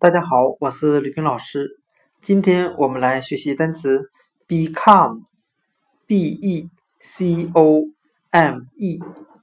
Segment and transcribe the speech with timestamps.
[0.00, 1.80] 大家好，我是吕平老师。
[2.20, 4.12] 今天我们来学习单词
[4.46, 6.70] become，b e
[7.00, 7.82] c o
[8.30, 9.00] m e，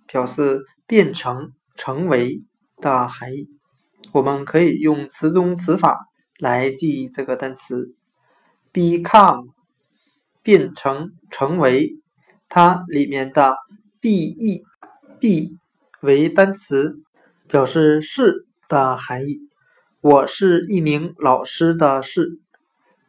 [0.08, 2.42] 表示变成、成为
[2.78, 3.50] 的含义。
[4.14, 6.08] 我们可以用词中词法
[6.40, 7.94] 来记忆这个单词
[8.72, 9.50] become，
[10.42, 11.98] 变成、成为。
[12.48, 13.58] 它里面的
[14.00, 15.58] b-e-b
[16.00, 16.96] 为单词，
[17.46, 19.50] 表示是的含义。
[20.08, 22.40] 我是一名老师的是，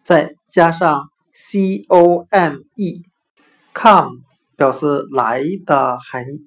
[0.03, 4.23] 再加上 c o m e，come
[4.57, 6.41] 表示来的含义。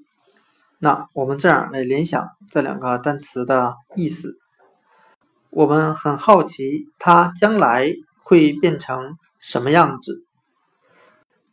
[0.79, 4.39] 那我们这样来联想这两个单词的意思。
[5.51, 8.97] 我们很好奇，它将来会变成
[9.39, 10.23] 什么样子？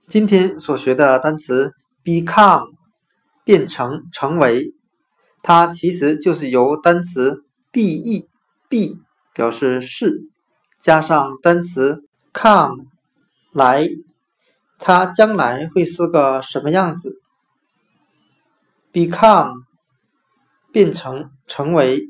[0.08, 2.70] 今天所学的单词 become
[3.44, 4.72] 变成成为，
[5.42, 8.26] 它其实就是由单词 be。
[8.68, 9.00] Be
[9.34, 10.28] 表示是，
[10.80, 12.86] 加上单词 come
[13.52, 13.88] 来，
[14.78, 17.20] 它将来会是个什么样子
[18.92, 19.64] ？become
[20.72, 22.08] 变成成为。